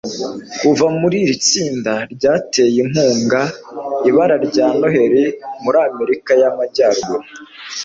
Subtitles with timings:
[0.59, 3.41] Kuva mu iri tsinda ryateye inkunga
[4.09, 5.25] ibara rya Noheri
[5.63, 7.25] muri Amerika y'Amajyaruguru